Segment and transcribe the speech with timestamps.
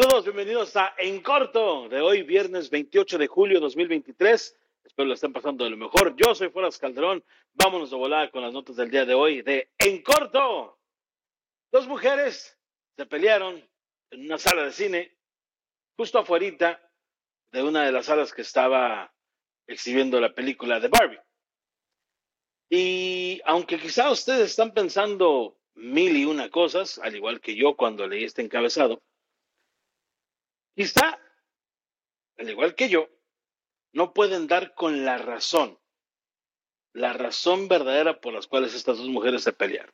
[0.00, 4.56] Saludos, bienvenidos a En Corto de hoy, viernes 28 de julio 2023.
[4.84, 6.14] Espero lo estén pasando de lo mejor.
[6.14, 7.24] Yo soy Fueras Calderón.
[7.54, 10.78] Vámonos a volar con las notas del día de hoy de En Corto.
[11.72, 12.56] Dos mujeres
[12.96, 13.60] se pelearon
[14.12, 15.16] en una sala de cine,
[15.96, 16.80] justo afuera
[17.50, 19.12] de una de las salas que estaba
[19.66, 21.20] exhibiendo la película de Barbie.
[22.70, 28.06] Y aunque quizá ustedes están pensando mil y una cosas, al igual que yo cuando
[28.06, 29.02] leí este encabezado,
[30.78, 31.18] Quizá,
[32.38, 33.08] al igual que yo,
[33.94, 35.76] no pueden dar con la razón,
[36.92, 39.92] la razón verdadera por las cuales estas dos mujeres se pelearon.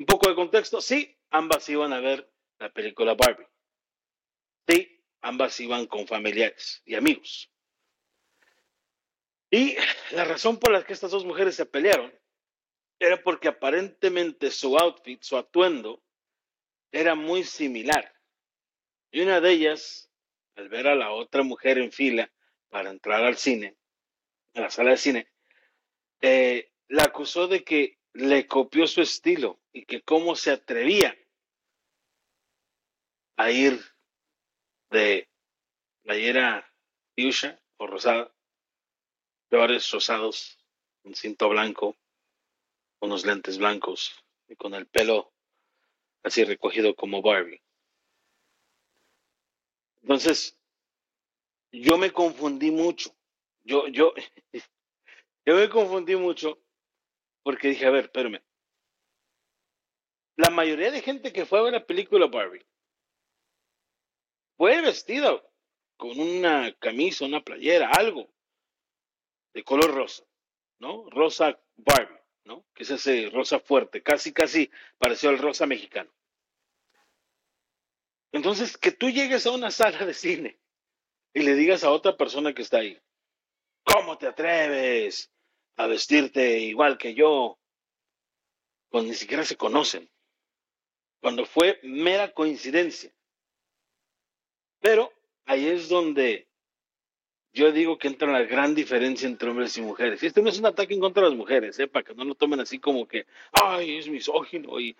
[0.00, 3.46] Un poco de contexto, sí, ambas iban a ver la película Barbie.
[4.66, 7.48] Sí, ambas iban con familiares y amigos.
[9.52, 9.76] Y
[10.10, 12.12] la razón por la que estas dos mujeres se pelearon
[12.98, 16.02] era porque aparentemente su outfit, su atuendo,
[16.90, 18.12] era muy similar.
[19.12, 20.10] Y una de ellas,
[20.56, 22.32] al ver a la otra mujer en fila
[22.70, 23.76] para entrar al cine,
[24.54, 25.28] a la sala de cine,
[26.22, 31.14] eh, la acusó de que le copió su estilo y que cómo se atrevía
[33.36, 33.78] a ir
[34.90, 35.28] de
[36.02, 36.72] playera
[37.14, 38.34] fuchsia o rosada,
[39.50, 40.58] peores rosados,
[41.02, 41.98] un cinto blanco,
[43.00, 45.34] unos lentes blancos y con el pelo
[46.22, 47.60] así recogido como Barbie.
[50.02, 50.58] Entonces,
[51.72, 53.14] yo me confundí mucho.
[53.64, 54.12] Yo, yo,
[55.46, 56.58] yo me confundí mucho
[57.42, 58.42] porque dije, a ver, espérame.
[60.36, 62.66] La mayoría de gente que fue a ver la película Barbie
[64.56, 65.42] fue vestida
[65.96, 68.28] con una camisa, una playera, algo
[69.54, 70.24] de color rosa,
[70.78, 71.08] ¿no?
[71.10, 72.64] Rosa Barbie, ¿no?
[72.74, 76.10] Que es ese rosa fuerte, casi, casi pareció al rosa mexicano.
[78.32, 80.58] Entonces, que tú llegues a una sala de cine
[81.34, 82.98] y le digas a otra persona que está ahí,
[83.84, 85.30] ¿cómo te atreves
[85.76, 87.58] a vestirte igual que yo?
[88.88, 90.10] Cuando ni siquiera se conocen,
[91.20, 93.14] cuando fue mera coincidencia.
[94.80, 95.12] Pero
[95.44, 96.48] ahí es donde
[97.52, 100.22] yo digo que entra la gran diferencia entre hombres y mujeres.
[100.22, 101.86] Y este no es un ataque en contra de las mujeres, ¿eh?
[101.86, 104.96] para que no lo tomen así como que, ay, es misógino y,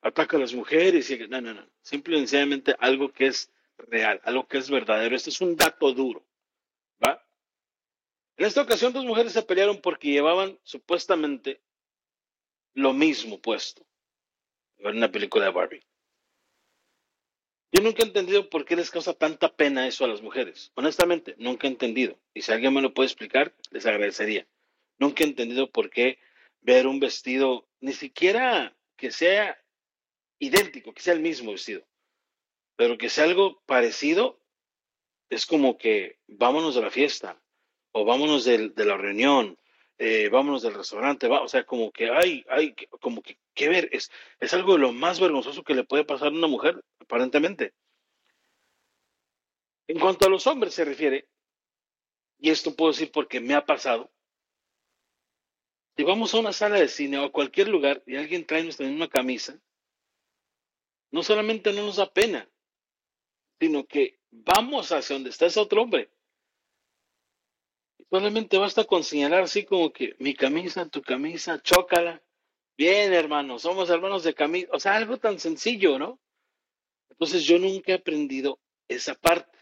[0.00, 1.10] ataca a las mujeres.
[1.10, 1.18] Y...
[1.28, 1.66] No, no, no.
[1.82, 5.14] Simple y sencillamente algo que es real, algo que es verdadero.
[5.14, 6.24] Este es un dato duro.
[7.04, 7.22] ¿Va?
[8.38, 11.60] En esta ocasión, dos mujeres se pelearon porque llevaban supuestamente
[12.72, 13.84] lo mismo puesto.
[14.78, 15.89] En una película de Barbie.
[17.72, 20.72] Yo nunca he entendido por qué les causa tanta pena eso a las mujeres.
[20.74, 22.18] Honestamente, nunca he entendido.
[22.34, 24.46] Y si alguien me lo puede explicar, les agradecería.
[24.98, 26.18] Nunca he entendido por qué
[26.60, 29.58] ver un vestido, ni siquiera que sea
[30.38, 31.86] idéntico, que sea el mismo vestido,
[32.76, 34.40] pero que sea algo parecido,
[35.28, 37.40] es como que vámonos de la fiesta
[37.92, 39.58] o vámonos de, la reunión,
[40.02, 43.90] eh, vámonos del restaurante, va, o sea, como que hay, hay, como que, ¿qué ver?
[43.92, 47.74] Es, es algo de lo más vergonzoso que le puede pasar a una mujer aparentemente.
[49.86, 51.28] En cuanto a los hombres se refiere,
[52.38, 54.10] y esto puedo decir porque me ha pasado,
[55.98, 58.86] si vamos a una sala de cine o a cualquier lugar y alguien trae nuestra
[58.86, 59.60] misma camisa,
[61.10, 62.48] no solamente no nos da pena,
[63.60, 66.10] sino que vamos hacia donde está ese otro hombre.
[68.10, 72.20] Solamente basta con señalar así como que mi camisa, tu camisa, chócala.
[72.76, 74.68] Bien, hermano, somos hermanos de camisa.
[74.72, 76.18] O sea, algo tan sencillo, ¿no?
[77.10, 79.56] Entonces yo nunca he aprendido esa parte.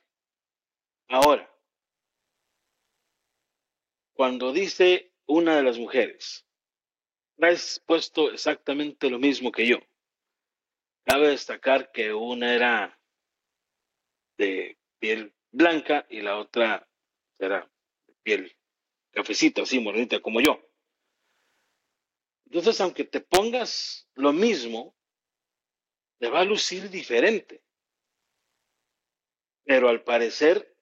[1.09, 1.53] Ahora,
[4.15, 6.47] cuando dice una de las mujeres,
[7.41, 9.79] has puesto exactamente lo mismo que yo.
[11.05, 12.99] Cabe destacar que una era
[14.39, 16.89] de piel blanca y la otra
[17.39, 17.71] era
[18.29, 18.55] piel
[19.11, 20.61] cafecita, así morenita como yo.
[22.45, 24.95] Entonces, aunque te pongas lo mismo,
[26.21, 27.63] le va a lucir diferente.
[29.65, 30.77] Pero al parecer,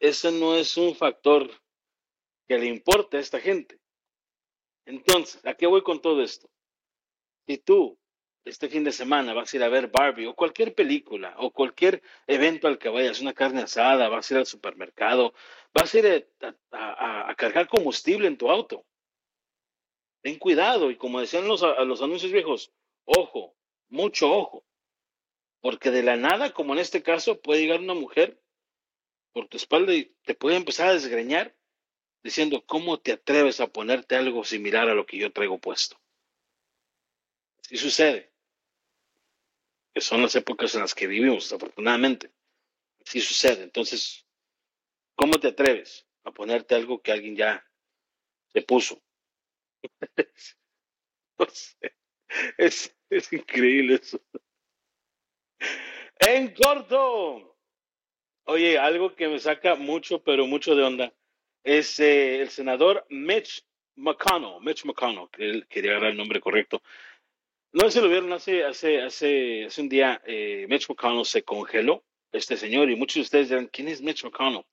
[0.00, 1.50] ese no es un factor
[2.48, 3.78] que le importe a esta gente.
[4.86, 6.50] Entonces, ¿a qué voy con todo esto?
[7.46, 7.98] Si tú
[8.44, 12.02] este fin de semana vas a ir a ver Barbie o cualquier película o cualquier
[12.26, 15.34] evento al que vayas, una carne asada, vas a ir al supermercado,
[15.74, 16.28] vas a ir
[16.72, 18.84] a, cargar combustible en tu auto.
[20.22, 22.72] Ten cuidado y como decían los, los anuncios viejos,
[23.04, 23.54] ojo,
[23.88, 24.64] mucho ojo,
[25.60, 28.40] porque de la nada, como en este caso, puede llegar una mujer
[29.32, 31.54] por tu espalda y te puede empezar a desgreñar
[32.22, 35.96] diciendo, ¿cómo te atreves a ponerte algo similar a lo que yo traigo puesto?
[37.68, 38.32] Así sucede.
[39.92, 42.32] que son las épocas en las que vivimos, afortunadamente.
[43.04, 43.62] Así sucede.
[43.62, 44.26] Entonces,
[45.14, 47.62] ¿cómo te atreves a ponerte algo que alguien ya
[48.54, 49.02] se puso?
[52.56, 54.18] es, es increíble eso.
[56.20, 57.58] En corto,
[58.44, 61.14] oye, algo que me saca mucho, pero mucho de onda,
[61.62, 63.62] es eh, el senador Mitch
[63.96, 66.82] McConnell, Mitch McConnell, que él quería agarrar el nombre correcto.
[67.72, 72.02] No se lo vieron hace, hace, hace, hace un día, eh, Mitch McConnell se congeló,
[72.32, 74.64] este señor, y muchos de ustedes dirán, ¿quién es Mitch McConnell?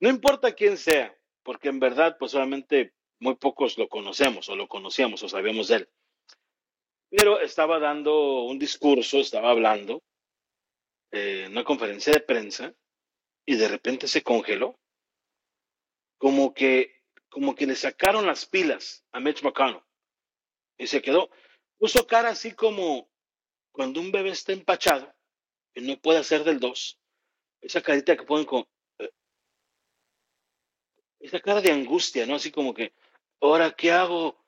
[0.00, 4.66] No importa quién sea, porque en verdad, pues solamente muy pocos lo conocemos o lo
[4.66, 5.88] conocíamos o sabíamos de él.
[7.10, 10.02] Pero estaba dando un discurso, estaba hablando
[11.12, 12.74] eh, en una conferencia de prensa
[13.44, 14.78] y de repente se congeló.
[16.18, 19.82] Como que, como que le sacaron las pilas a Mitch McConnell
[20.78, 21.30] y se quedó.
[21.82, 23.10] Puso cara así como
[23.72, 25.12] cuando un bebé está empachado
[25.74, 26.96] y no puede hacer del dos.
[27.60, 28.64] Esa carita que ponen con.
[29.00, 29.10] Eh,
[31.18, 32.36] esa cara de angustia, ¿no?
[32.36, 32.92] Así como que,
[33.40, 34.40] ¿ahora qué hago?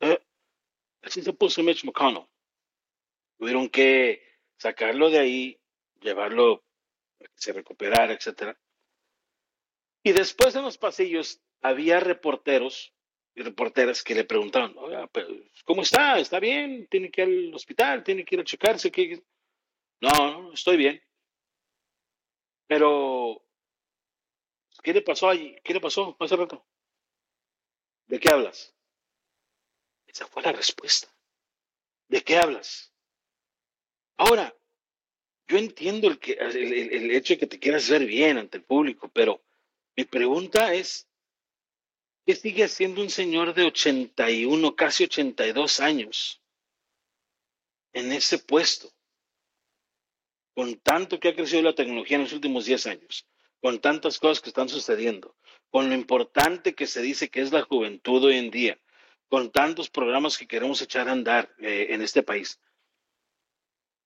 [0.00, 0.20] Eh,
[1.02, 2.26] así se puso Mitch McConnell.
[3.38, 4.24] Tuvieron que
[4.56, 5.60] sacarlo de ahí,
[6.00, 6.64] llevarlo
[7.20, 8.58] a que se recuperara, etcétera.
[10.02, 12.92] Y después en los pasillos había reporteros
[13.34, 14.74] reporteras que le preguntaban,
[15.64, 16.18] ¿cómo está?
[16.18, 16.86] ¿Está bien?
[16.88, 18.04] ¿Tiene que ir al hospital?
[18.04, 18.90] ¿Tiene que ir a checarse?
[18.90, 19.22] ¿Qué?
[20.00, 20.10] No,
[20.42, 21.02] no, estoy bien.
[22.66, 23.42] Pero,
[24.82, 25.56] ¿qué le pasó allí?
[25.62, 26.64] ¿Qué le pasó hace rato?
[28.06, 28.74] ¿De qué hablas?
[30.06, 31.08] Esa fue la respuesta.
[32.08, 32.92] ¿De qué hablas?
[34.16, 34.54] Ahora,
[35.50, 39.10] yo entiendo el, que, el, hecho de que te quieras ver bien ante el público,
[39.12, 39.42] pero
[39.96, 41.09] mi pregunta es,
[42.26, 46.40] ¿qué sigue siendo un señor de 81, casi 82 años
[47.92, 48.92] en ese puesto?
[50.54, 53.26] Con tanto que ha crecido la tecnología en los últimos 10 años,
[53.60, 55.36] con tantas cosas que están sucediendo,
[55.70, 58.78] con lo importante que se dice que es la juventud hoy en día,
[59.28, 62.60] con tantos programas que queremos echar a andar eh, en este país.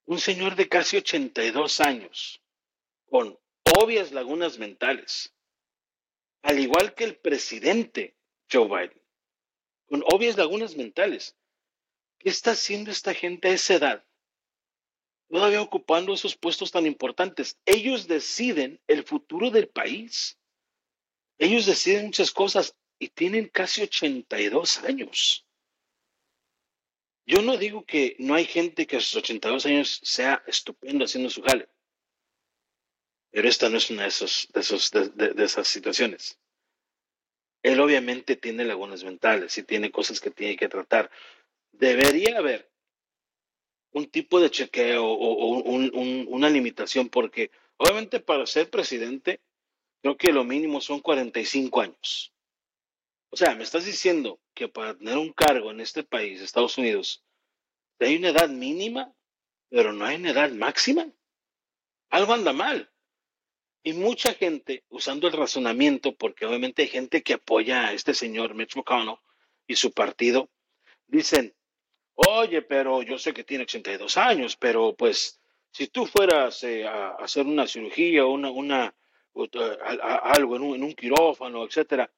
[0.05, 2.41] Un señor de casi 82 años,
[3.09, 3.37] con
[3.75, 5.34] obvias lagunas mentales,
[6.45, 8.15] al igual que el presidente
[8.51, 9.01] Joe Biden,
[9.87, 11.35] con obvias lagunas mentales.
[12.19, 14.05] ¿Qué está haciendo esta gente a esa edad?
[15.27, 17.57] Todavía ocupando esos puestos tan importantes.
[17.65, 20.37] Ellos deciden el futuro del país.
[21.39, 25.47] Ellos deciden muchas cosas y tienen casi 82 años.
[27.25, 31.31] Yo no digo que no hay gente que a sus 82 años sea estupendo haciendo
[31.31, 31.67] su jale,
[33.35, 36.39] pero esta no es una de, esos, de, esos, de, esas situaciones.
[37.61, 41.11] Él obviamente tiene lagunas mentales y tiene cosas que tiene que tratar.
[41.73, 42.71] Debería haber
[43.91, 49.41] un tipo de chequeo o, una limitación, porque obviamente para ser presidente,
[50.01, 52.33] creo que lo mínimo son 45 años.
[53.31, 57.21] O sea, me estás diciendo que para tener un cargo en este país, Estados Unidos,
[57.99, 59.13] hay una edad mínima,
[59.67, 61.11] pero no hay una edad máxima.
[62.09, 62.89] Algo anda mal.
[63.85, 68.53] Y mucha gente, usando el razonamiento, porque obviamente hay gente que apoya a este señor
[68.53, 69.19] Mitch McConnell
[69.67, 70.49] y su partido,
[71.07, 71.55] dicen,
[72.15, 75.39] oye, pero yo sé que tiene 82 años, pero pues
[75.71, 78.93] si tú fueras eh, a hacer una cirugía, una, una,
[80.23, 82.11] algo en un, en un quirófano, etcétera,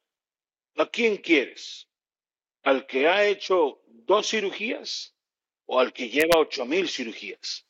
[0.80, 1.90] ¿A quién quieres?
[2.62, 5.16] ¿Al que ha hecho dos cirugías
[5.66, 7.67] o al que lleva ocho mil cirugías?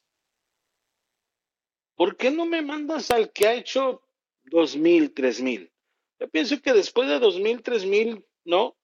[1.98, 4.04] ¿Por qué no me mandas al que ha hecho
[4.44, 5.72] dos mil, tres mil?
[6.20, 8.78] Yo pienso que después de dos mil, tres mil, ¿no?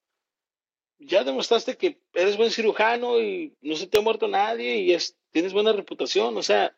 [0.98, 4.98] Ya demostraste que eres buen cirujano y no se te ha muerto nadie y
[5.32, 6.36] tienes buena reputación.
[6.38, 6.76] O sea,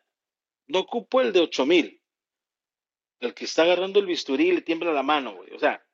[0.66, 2.02] no ocupo el de ocho mil.
[3.20, 5.54] El que está agarrando el bisturí y le tiembla la mano, güey.
[5.54, 5.86] O sea,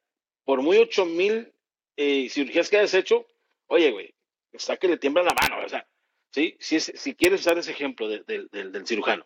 [0.45, 1.55] por muy ocho mil
[1.97, 3.29] eh, cirugías que hayas hecho,
[3.69, 4.13] oye, güey,
[4.51, 5.89] está que le tiembla la mano, o sea,
[6.33, 6.57] ¿sí?
[6.59, 9.25] Si, si quieres usar ese ejemplo del cirujano.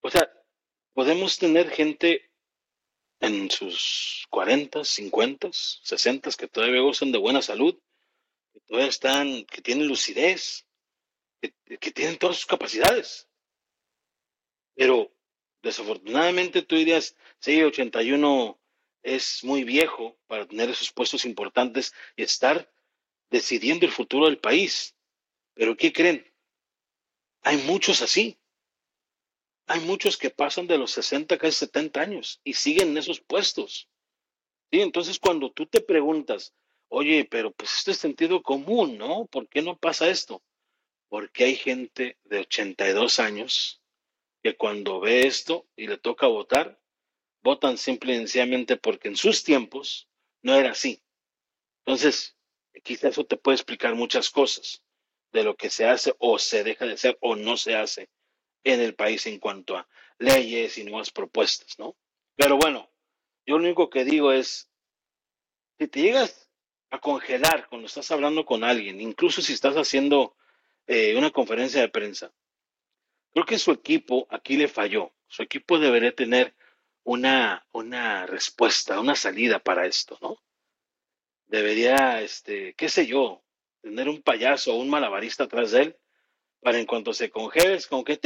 [0.00, 0.30] O sea,
[0.92, 2.30] podemos tener gente
[3.20, 7.76] en sus 40, 50, 60 que todavía gozan de buena salud,
[8.52, 10.66] que todavía están, que tienen lucidez,
[11.40, 13.28] que, que tienen todas sus capacidades.
[14.74, 15.12] Pero
[15.62, 18.58] desafortunadamente tú dirías, sí, 81
[19.02, 22.72] es muy viejo para tener esos puestos importantes y estar
[23.30, 24.94] decidiendo el futuro del país.
[25.54, 26.24] Pero ¿qué creen?
[27.42, 28.38] Hay muchos así.
[29.68, 33.88] Hay muchos que pasan de los 60 casi 70 años y siguen en esos puestos.
[34.70, 34.80] ¿Sí?
[34.80, 36.54] Entonces, cuando tú te preguntas,
[36.88, 39.26] oye, pero pues esto es sentido común, ¿no?
[39.26, 40.42] ¿Por qué no pasa esto?
[41.08, 43.82] porque hay gente de 82 años
[44.42, 46.80] que cuando ve esto y le toca votar,
[47.42, 50.08] votan simple y sencillamente porque en sus tiempos
[50.42, 51.02] no era así.
[51.84, 52.36] Entonces,
[52.84, 54.84] quizás eso te puede explicar muchas cosas
[55.32, 58.08] de lo que se hace o se deja de hacer o no se hace
[58.64, 59.88] en el país en cuanto a
[60.18, 61.96] leyes y nuevas propuestas, ¿no?
[62.36, 62.90] Pero bueno,
[63.46, 64.70] yo lo único que digo es,
[65.78, 66.50] si te llegas
[66.90, 70.36] a congelar cuando estás hablando con alguien, incluso si estás haciendo
[70.86, 72.32] eh, una conferencia de prensa,
[73.32, 75.12] creo que su equipo aquí le falló.
[75.26, 76.54] Su equipo debería tener
[77.04, 80.38] una, una respuesta, una salida para esto, ¿no?
[81.46, 83.42] Debería, este, qué sé yo,
[83.80, 85.98] tener un payaso o un malabarista atrás de él
[86.60, 88.18] para en cuanto se congele, es como que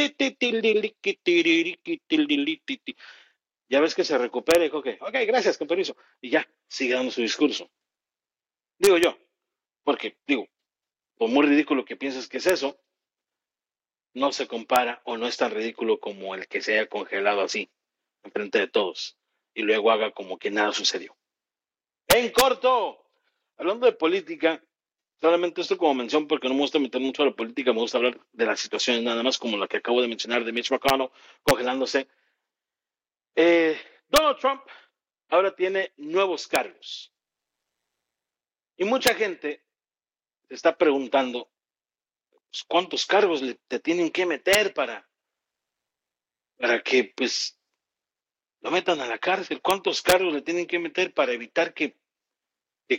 [3.68, 6.94] ya ves que se recupera y dijo que, ok, gracias, con permiso, y ya, sigue
[6.94, 7.70] dando su discurso.
[8.78, 9.16] Digo yo,
[9.82, 10.46] porque, digo,
[11.16, 12.78] por muy ridículo que pienses que es eso,
[14.14, 17.70] no se compara o no es tan ridículo como el que se haya congelado así,
[18.22, 19.18] enfrente de todos,
[19.54, 21.16] y luego haga como que nada sucedió.
[22.08, 23.10] En corto,
[23.56, 24.62] hablando de política,
[25.22, 27.98] solamente esto como mención porque no me gusta meter mucho a la política, me gusta
[27.98, 31.10] hablar de las situaciones nada más como la que acabo de mencionar de Mitch McConnell
[31.44, 32.08] congelándose.
[33.36, 34.62] Eh, Donald Trump
[35.28, 37.14] ahora tiene nuevos cargos.
[38.76, 39.64] Y mucha gente
[40.48, 41.48] se está preguntando,
[42.50, 45.08] pues, ¿cuántos cargos le, tienen que meter para,
[46.56, 47.60] para que pues
[48.60, 49.62] lo metan a la cárcel?
[49.62, 51.96] ¿Cuántos cargos le tienen que meter para evitar que,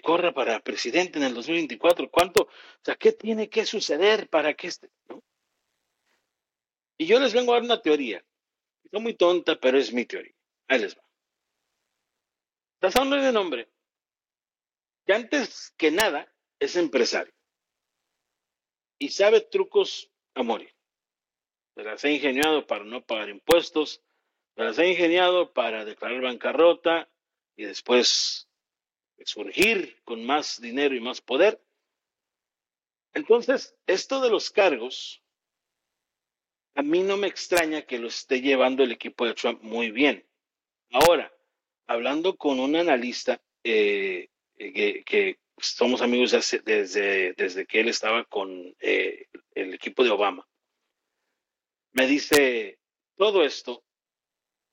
[0.01, 2.09] corra para presidente en el 2024?
[2.09, 2.43] ¿Cuánto?
[2.43, 4.89] O sea, ¿qué tiene que suceder para que este...
[6.97, 8.23] Y yo les vengo a dar una teoría.
[8.83, 10.33] Está muy tonta, pero es mi teoría.
[10.67, 11.03] Ahí les va.
[12.75, 13.69] Estás hablando de un hombre
[15.05, 17.33] que antes que nada es empresario
[18.99, 20.73] y sabe trucos a morir.
[21.75, 24.01] Se las ha ingeniado para no pagar impuestos,
[24.55, 27.09] se las ha ingeniado para declarar bancarrota
[27.55, 28.47] y después
[29.25, 31.61] surgir con más dinero y más poder.
[33.13, 35.21] Entonces, esto de los cargos,
[36.75, 40.25] a mí no me extraña que lo esté llevando el equipo de Trump muy bien.
[40.91, 41.31] Ahora,
[41.85, 46.31] hablando con un analista eh, que, somos amigos
[46.65, 50.47] desde, desde que él estaba con eh, el equipo de Obama.
[51.91, 52.79] Me dice,
[53.15, 53.83] todo esto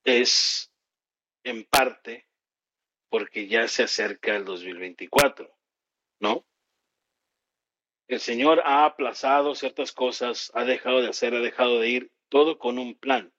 [0.04, 0.73] es
[1.44, 2.29] en parte
[3.10, 5.52] porque ya se acerca el 2024,
[6.20, 6.44] ¿no?
[8.08, 12.58] El Señor ha aplazado ciertas cosas, ha dejado de hacer, ha dejado de ir, todo
[12.58, 13.32] con un plan.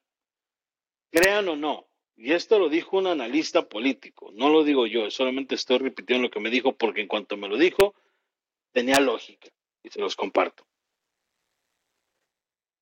[1.10, 5.54] Crean o no, y esto lo dijo un analista político, no lo digo yo, solamente
[5.54, 7.94] estoy repitiendo lo que me dijo porque en cuanto me lo dijo,
[8.72, 9.48] tenía lógica
[9.82, 10.66] y se los comparto.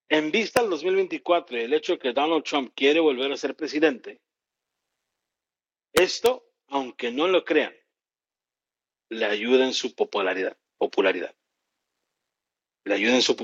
[0.09, 3.54] En vista al 2024 y el hecho de que Donald Trump quiere volver a ser
[3.54, 4.20] presidente,
[5.92, 7.75] esto, aunque no lo crean,
[9.11, 10.57] le ayuda en su popularidad.
[10.79, 11.35] popularidad.
[12.85, 13.37] Le, ayuda en su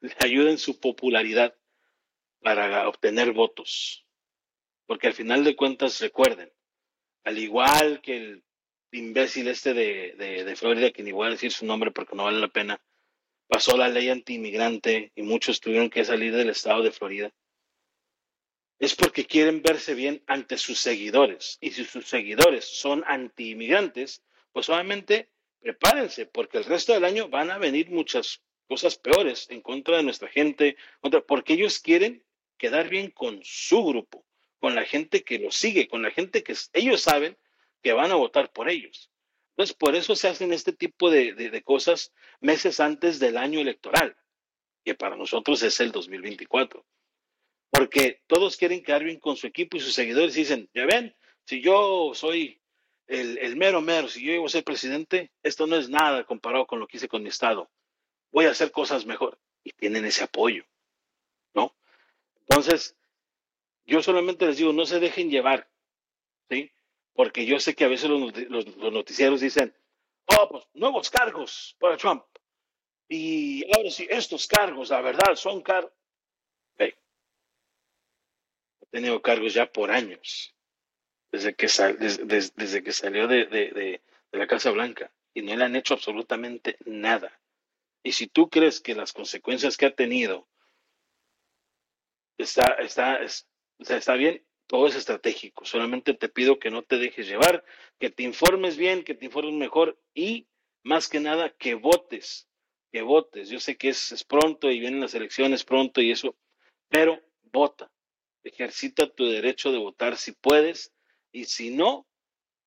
[0.00, 1.56] le su popularidad
[2.40, 4.04] para obtener votos
[4.86, 6.52] porque al final de cuentas, recuerden,
[7.24, 8.44] al igual que el
[8.92, 12.38] imbécil este de, de, Florida, que ni voy a decir su nombre porque no vale
[12.38, 12.80] la pena,
[13.48, 17.32] pasó la ley anti-inmigrante y muchos tuvieron que salir del estado de Florida,
[18.78, 21.58] es porque quieren verse bien ante sus seguidores.
[21.60, 27.50] Y si sus seguidores son anti-inmigrantes, pues obviamente prepárense, porque el resto del año van
[27.50, 30.76] a venir muchas cosas peores en contra de nuestra gente,
[31.26, 32.24] porque ellos quieren
[32.58, 34.24] quedar bien con su grupo
[34.64, 37.36] con la gente que los sigue, con la gente que ellos saben
[37.82, 39.10] que van a votar por ellos.
[39.50, 44.16] Entonces, por eso se hacen este tipo de, cosas meses antes del año electoral,
[44.82, 46.82] que para nosotros es el 2024.
[47.74, 51.12] Porque todos quieren quedar bien con su equipo y sus seguidores dicen, ya ven,
[51.44, 52.60] si yo soy
[53.08, 56.66] el, el mero mero, si yo llego a ser presidente, esto no es nada comparado
[56.66, 57.68] con lo que hice con mi estado.
[58.30, 59.40] Voy a hacer cosas mejor.
[59.64, 60.64] Y tienen ese apoyo,
[61.52, 61.74] ¿no?
[62.42, 62.96] Entonces,
[63.86, 65.68] yo solamente les digo, no se dejen llevar,
[66.48, 66.70] ¿sí?
[67.12, 69.74] Porque yo sé que a veces los, noticieros dicen,
[70.26, 72.24] oh, pues nuevos cargos para Trump.
[73.08, 75.92] Y ahora sí, estos cargos, la verdad, son cargos.
[78.94, 80.54] Tenido cargos ya por años,
[81.32, 85.94] desde que, desde, que salió de, de la Casa Blanca, y no le han hecho
[85.94, 87.40] absolutamente nada.
[88.04, 90.46] Y si tú crees que las consecuencias que ha tenido
[92.38, 93.18] está, está,
[93.80, 95.64] está bien, todo es estratégico.
[95.64, 97.64] Solamente te pido que no te dejes llevar,
[97.98, 100.46] que te informes bien, que te informes mejor y
[100.84, 102.48] más que nada que votes,
[102.92, 103.48] que votes.
[103.48, 106.36] Yo sé que es, es pronto y vienen las elecciones pronto y eso,
[106.88, 107.90] pero vota.
[108.44, 110.92] Ejercita tu derecho de votar si puedes
[111.32, 112.06] y si no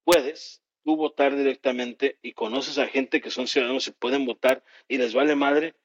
[0.03, 4.97] puedes, tú votar directamente y conoces a gente que son ciudadanos y pueden votar y
[4.97, 5.75] les vale madre,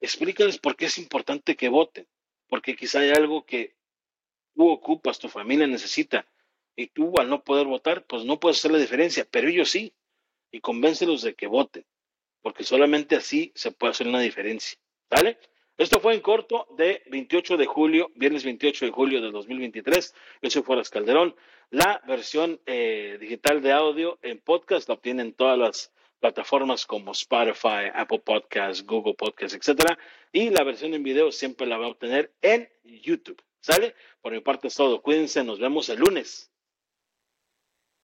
[0.00, 2.06] explícales por qué es importante que voten,
[2.48, 3.76] porque quizá hay algo que
[4.54, 6.26] tú ocupas, tu familia necesita,
[6.76, 9.92] y tú al no poder votar, pues no puedes hacer la diferencia, pero ellos sí,
[10.50, 11.84] y convéncelos de que voten,
[12.40, 14.78] porque solamente así se puede hacer una diferencia,
[15.10, 15.38] ¿vale?
[15.76, 20.14] Esto fue en corto de 28 de julio, viernes 28 de julio de 2023.
[20.40, 21.34] Yo soy Fueras Calderón.
[21.70, 27.90] La versión eh, digital de audio en podcast la obtienen todas las plataformas como Spotify,
[27.92, 29.98] Apple Podcasts, Google Podcasts, etcétera.
[30.30, 33.42] Y la versión en video siempre la va a obtener en YouTube.
[33.58, 33.96] ¿Sale?
[34.22, 35.02] Por mi parte es todo.
[35.02, 36.53] Cuídense, nos vemos el lunes.